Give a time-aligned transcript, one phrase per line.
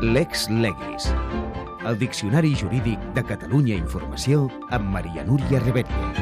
[0.00, 1.12] Lex Legis,
[1.84, 6.12] el Diccionari Jurídic de Catalunya Informació amb Maria Núria Rebetlla.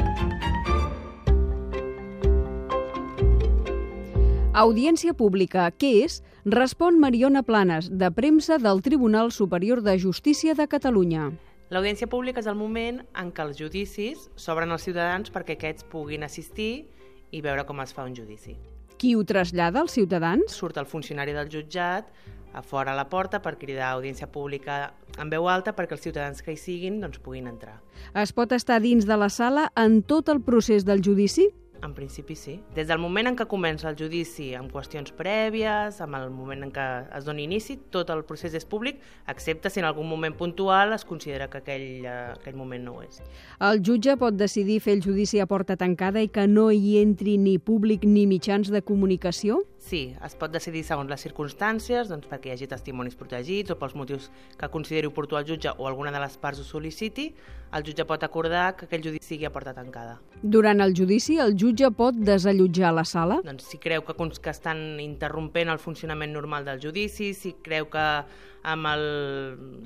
[4.57, 6.23] Audiència pública, què és?
[6.49, 11.27] Respon Mariona Planes, de premsa del Tribunal Superior de Justícia de Catalunya.
[11.69, 16.25] L'audiència pública és el moment en què els judicis s'obren als ciutadans perquè aquests puguin
[16.25, 16.87] assistir
[17.29, 18.57] i veure com es fa un judici.
[18.97, 20.49] Qui ho trasllada als ciutadans?
[20.49, 22.09] Surt el funcionari del jutjat
[22.57, 24.79] a fora a la porta per cridar audiència pública
[25.21, 27.77] en veu alta perquè els ciutadans que hi siguin doncs, puguin entrar.
[28.17, 31.51] Es pot estar dins de la sala en tot el procés del judici?
[31.83, 32.55] En principi sí.
[32.75, 36.71] Des del moment en què comença el judici amb qüestions prèvies, amb el moment en
[36.73, 36.85] què
[37.17, 38.97] es doni inici, tot el procés és públic,
[39.29, 43.03] excepte si en algun moment puntual es considera que aquell, eh, aquell moment no ho
[43.05, 43.21] és.
[43.61, 47.37] El jutge pot decidir fer el judici a porta tancada i que no hi entri
[47.37, 49.61] ni públic ni mitjans de comunicació?
[49.87, 53.95] Sí, es pot decidir segons les circumstàncies, doncs perquè hi hagi testimonis protegits o pels
[53.95, 54.25] motius
[54.59, 57.29] que consideri oportú el jutge o alguna de les parts ho sol·liciti,
[57.77, 60.17] el jutge pot acordar que aquell judici sigui a porta tancada.
[60.41, 63.39] Durant el judici, el jutge pot desallotjar la sala?
[63.47, 68.05] Doncs si creu que, que estan interrompent el funcionament normal del judici, si creu que
[68.67, 69.03] amb el,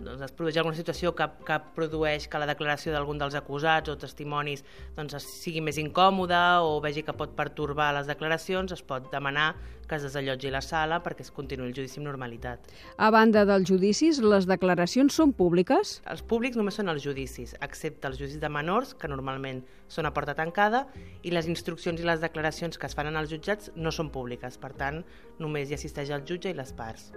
[0.01, 3.97] doncs es produeix alguna situació que, que produeix que la declaració d'algun dels acusats o
[3.99, 4.63] testimonis
[4.97, 9.51] doncs, sigui més incòmoda o vegi que pot pertorbar les declaracions, es pot demanar
[9.91, 12.71] que es desallotgi la sala perquè es continuï el judici amb normalitat.
[12.95, 15.97] A banda dels judicis, les declaracions són públiques?
[16.07, 20.13] Els públics només són els judicis, excepte els judicis de menors, que normalment són a
[20.15, 20.85] porta tancada,
[21.27, 24.55] i les instruccions i les declaracions que es fan en els jutjats no són públiques,
[24.61, 25.03] per tant,
[25.43, 27.11] només hi assisteix el jutge i les parts.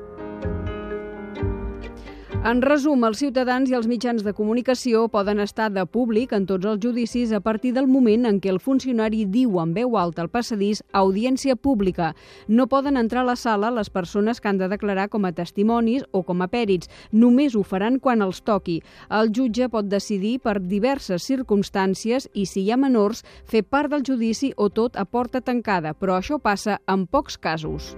[2.45, 6.69] En resum, els ciutadans i els mitjans de comunicació poden estar de públic en tots
[6.69, 10.29] els judicis a partir del moment en què el funcionari diu en veu alta al
[10.29, 12.11] passadís audiència pública.
[12.47, 16.05] No poden entrar a la sala les persones que han de declarar com a testimonis
[16.13, 16.91] o com a pèrits.
[17.13, 18.83] Només ho faran quan els toqui.
[19.09, 24.05] El jutge pot decidir per diverses circumstàncies i, si hi ha menors, fer part del
[24.05, 27.95] judici o tot a porta tancada, però això passa en pocs casos.